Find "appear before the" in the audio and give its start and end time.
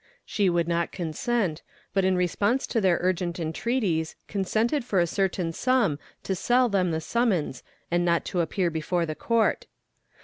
8.41-9.13